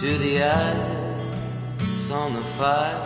[0.00, 3.04] To the eyes on the fire.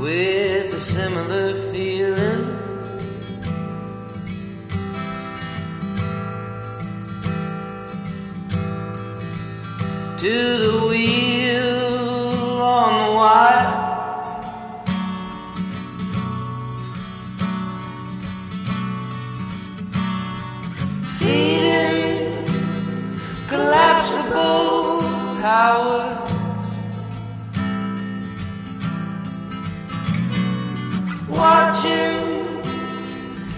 [0.00, 2.62] With a similar feeling.
[10.22, 10.91] to the
[25.42, 26.00] power.
[31.28, 32.62] Watching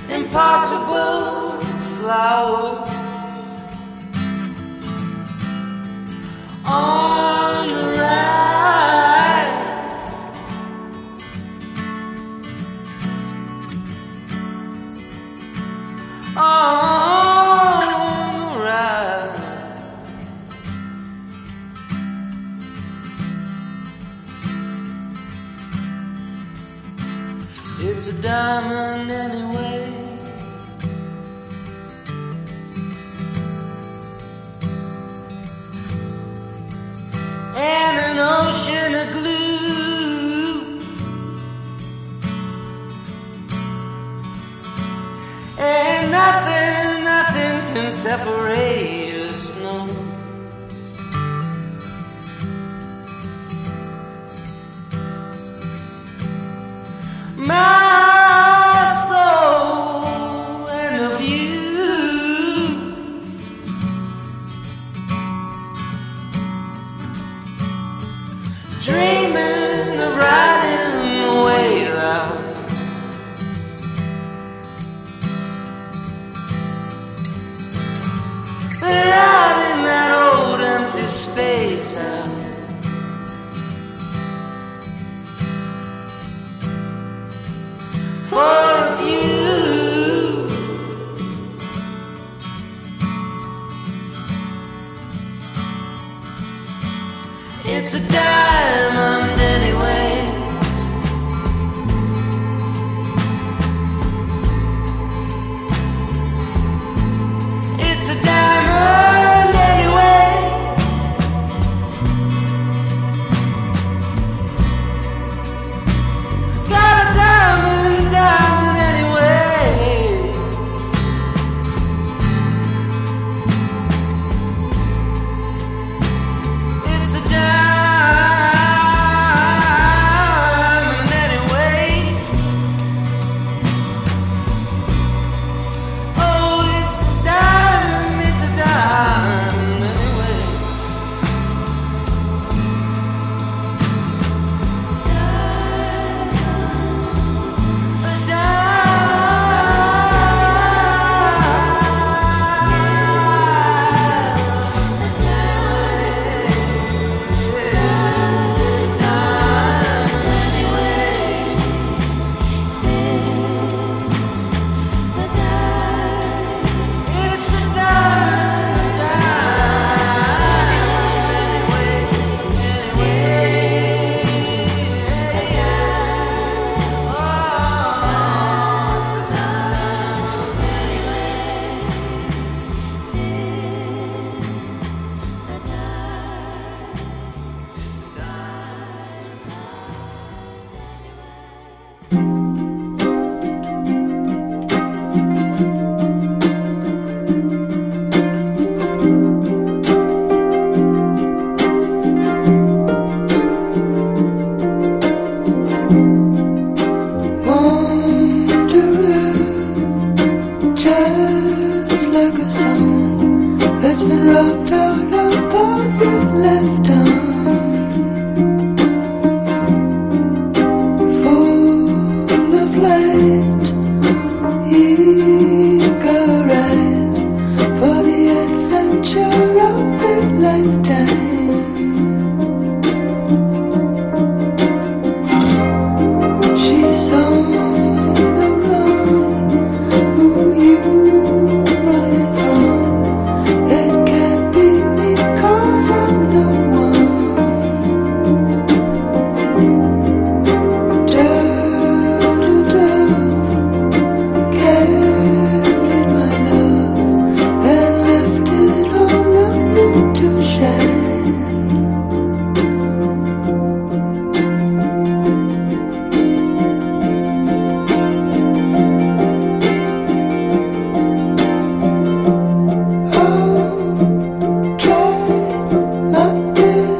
[0.08, 1.60] impossible
[1.96, 2.94] flowers.
[6.66, 9.13] on the rise.
[28.24, 29.84] Diamond anyway.
[37.56, 40.62] and an ocean of glue.
[45.58, 49.03] And nothing, nothing can separate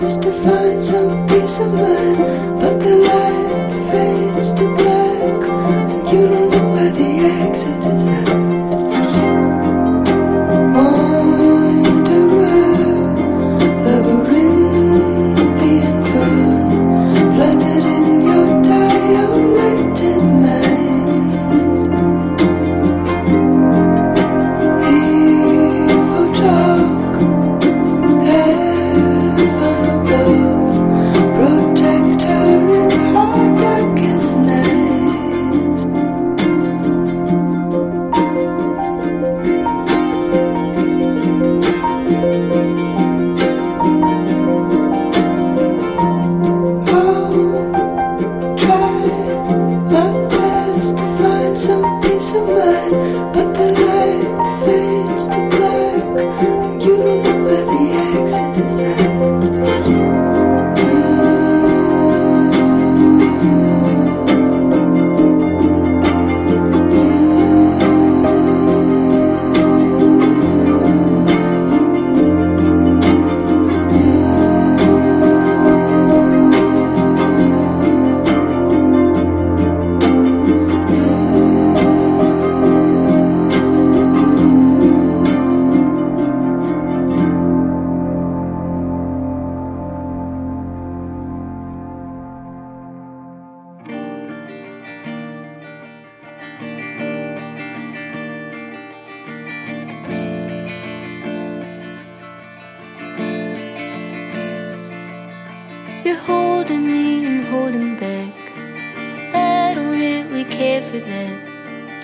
[0.04, 2.18] to find some peace of mind,
[2.60, 4.93] but the light fades to black.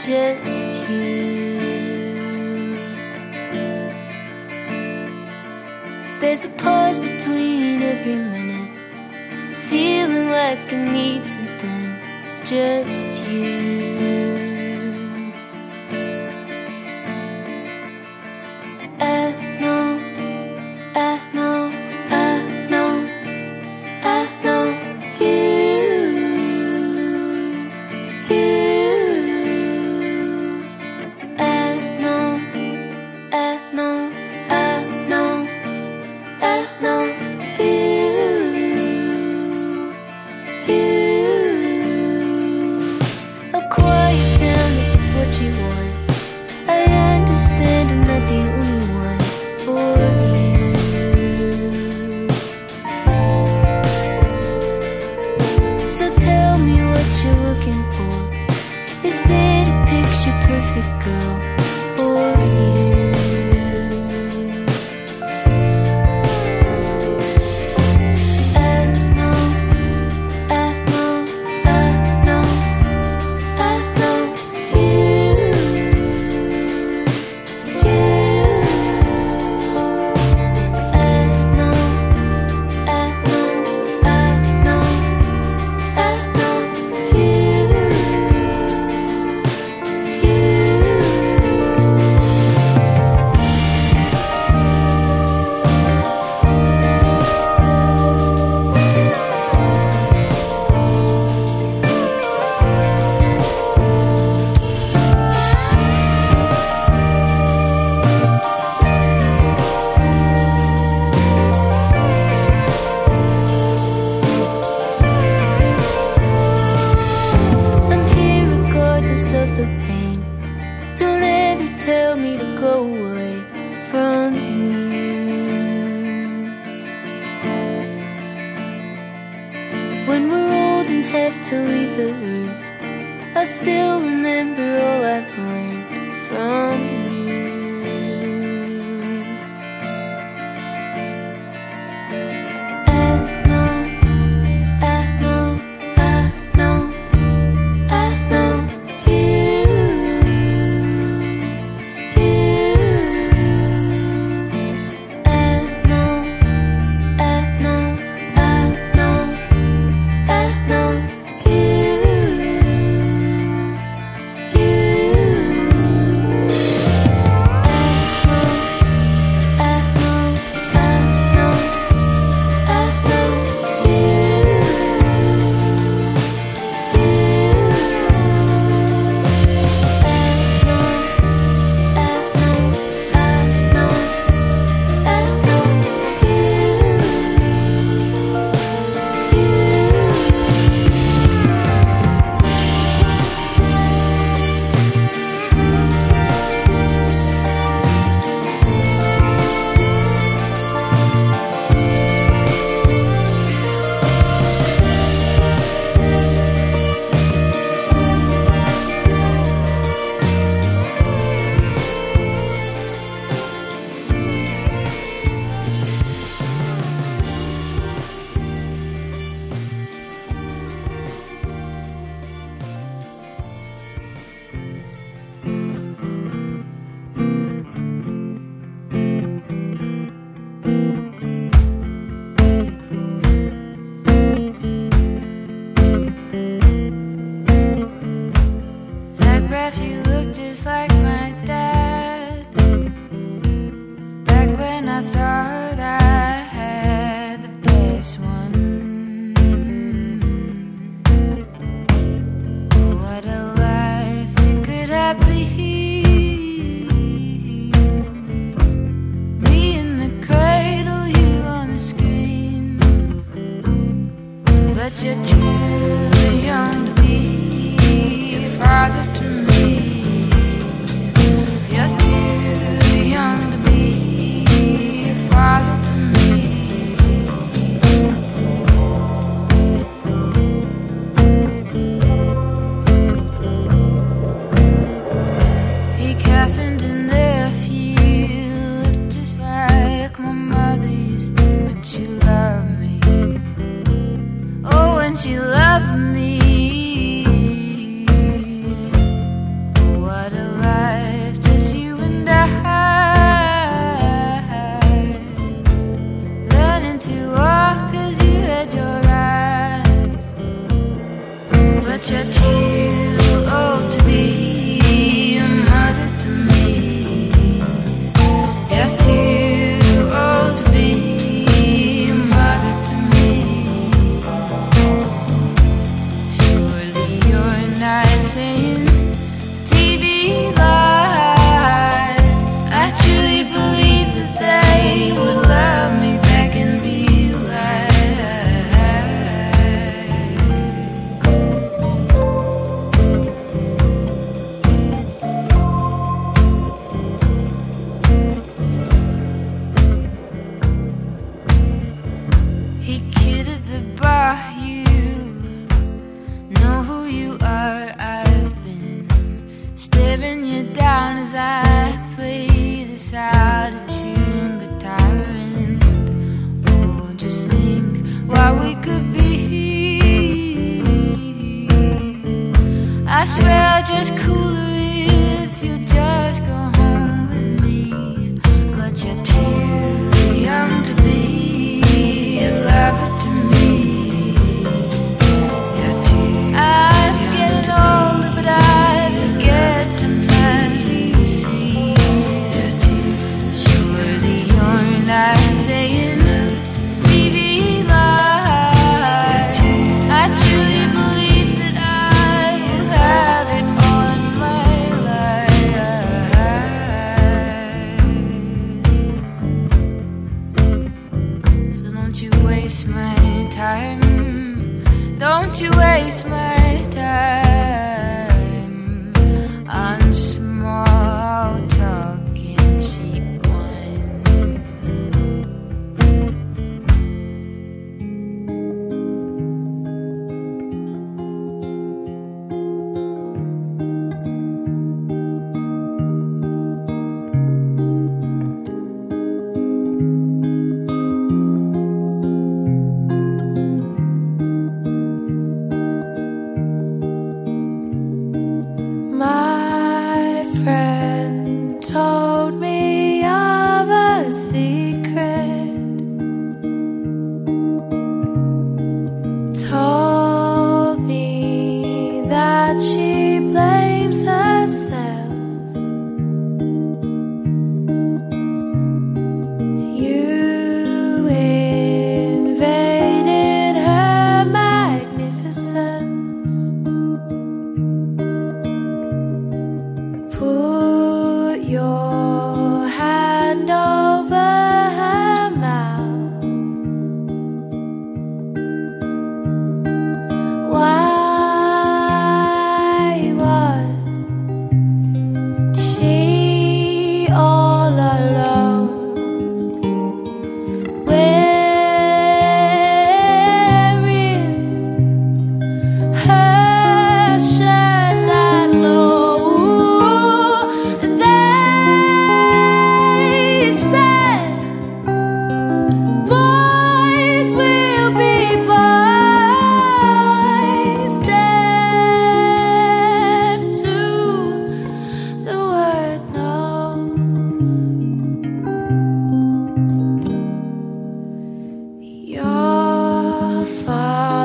[0.06, 1.58] just you.
[6.20, 11.88] There's a pause between every minute, feeling like I need something.
[12.24, 14.49] It's just you.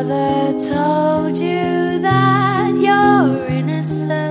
[0.08, 4.25] mother told you that you're innocent.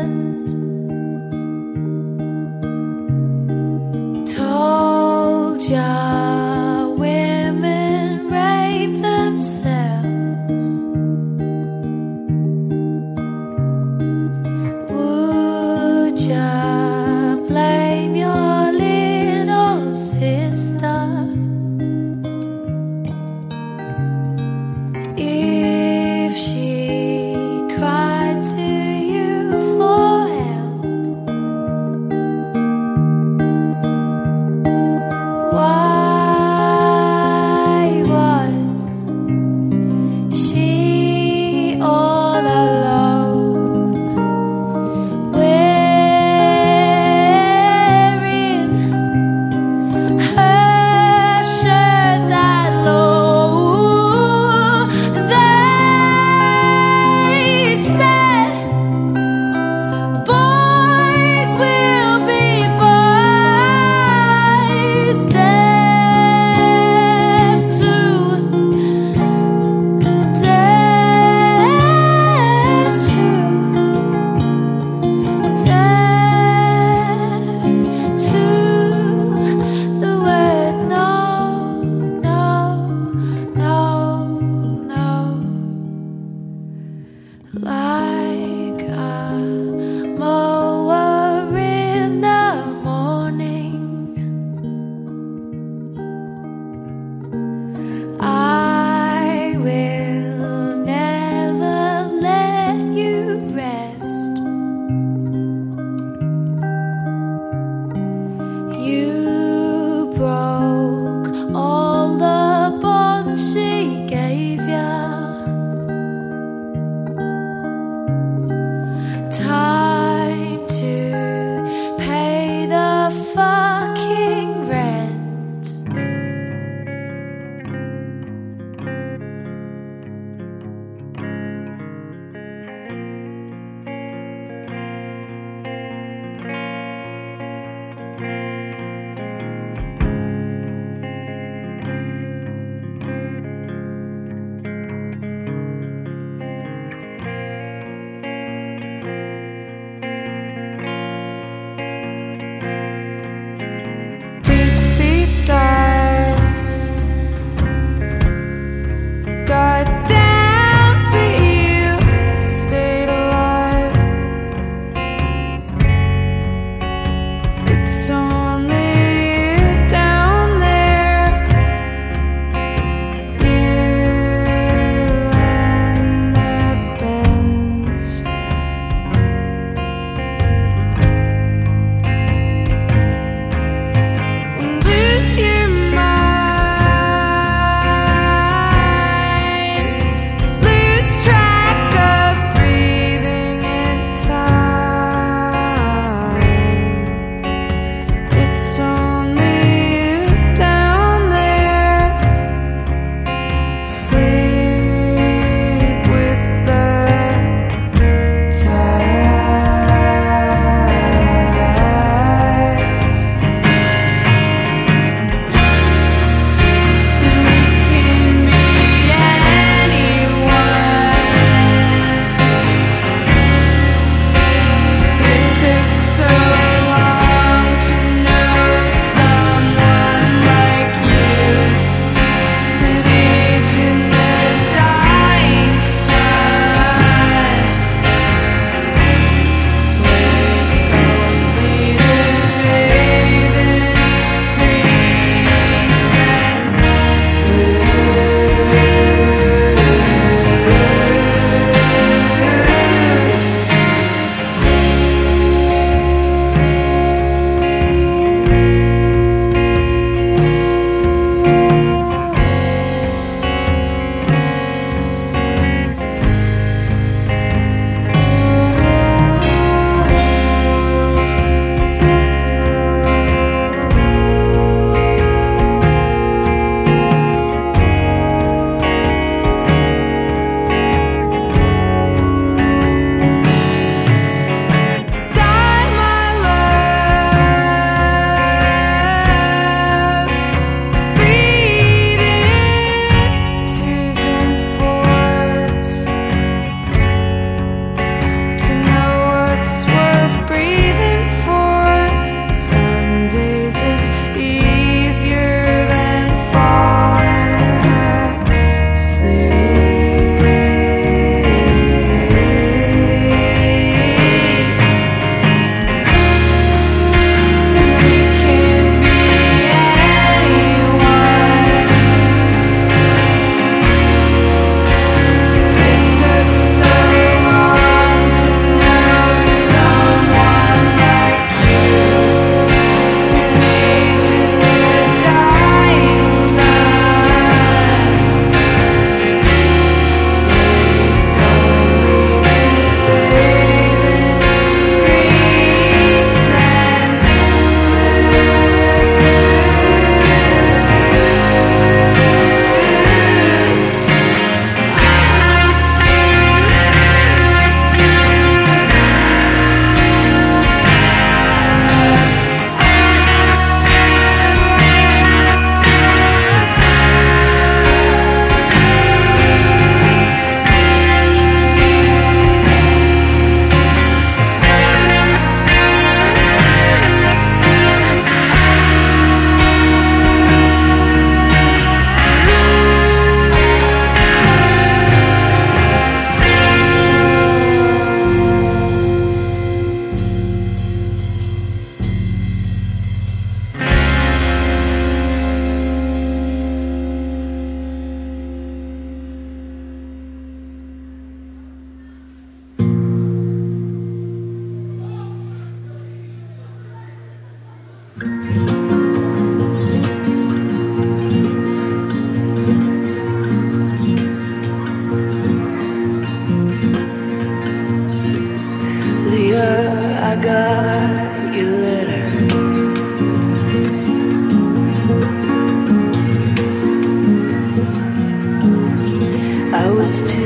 [430.05, 430.44] Was too